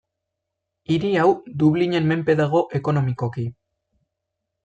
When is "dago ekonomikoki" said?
2.41-3.47